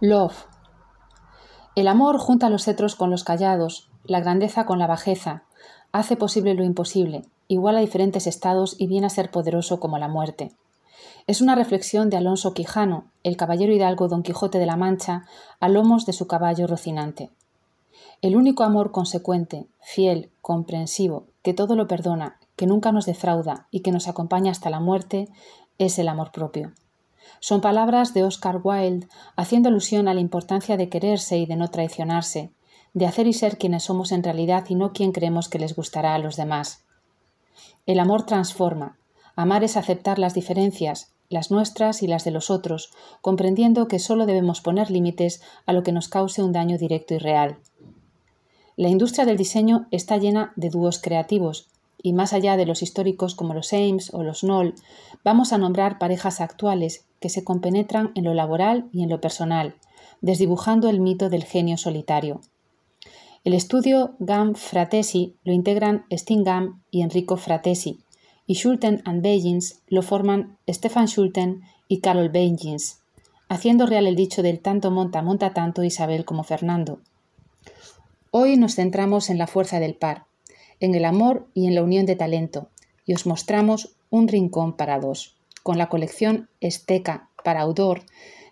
[0.00, 0.44] Love.
[1.74, 5.44] El amor junta los cetros con los callados, la grandeza con la bajeza,
[5.90, 10.08] hace posible lo imposible, igual a diferentes estados y viene a ser poderoso como la
[10.08, 10.52] muerte.
[11.26, 15.24] Es una reflexión de Alonso Quijano, el caballero hidalgo Don Quijote de la Mancha,
[15.60, 17.30] a lomos de su caballo rocinante.
[18.20, 23.80] El único amor consecuente, fiel, comprensivo, que todo lo perdona, que nunca nos defrauda y
[23.80, 25.30] que nos acompaña hasta la muerte,
[25.78, 26.74] es el amor propio.
[27.40, 31.68] Son palabras de Oscar Wilde haciendo alusión a la importancia de quererse y de no
[31.68, 32.50] traicionarse,
[32.94, 36.14] de hacer y ser quienes somos en realidad y no quien creemos que les gustará
[36.14, 36.84] a los demás.
[37.84, 38.98] El amor transforma.
[39.36, 44.26] Amar es aceptar las diferencias, las nuestras y las de los otros, comprendiendo que solo
[44.26, 47.58] debemos poner límites a lo que nos cause un daño directo y real.
[48.76, 51.68] La industria del diseño está llena de dúos creativos,
[52.02, 54.74] y más allá de los históricos como los Ames o los Knoll,
[55.24, 59.76] vamos a nombrar parejas actuales que se compenetran en lo laboral y en lo personal,
[60.20, 62.40] desdibujando el mito del genio solitario.
[63.44, 68.00] El estudio GAM Fratesi lo integran Sting Gam y Enrico Fratesi,
[68.46, 73.02] y Schulten and Beijings lo forman Stefan Schulten y Carol Beijings,
[73.48, 77.00] haciendo real el dicho del tanto monta monta tanto Isabel como Fernando.
[78.30, 80.26] Hoy nos centramos en la fuerza del par,
[80.80, 82.68] en el amor y en la unión de talento,
[83.04, 85.35] y os mostramos un rincón para dos,
[85.66, 88.04] con la colección Esteca para Audor,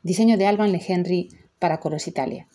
[0.02, 1.28] diseño de Alban Lehenry
[1.60, 2.48] para Coros Italia.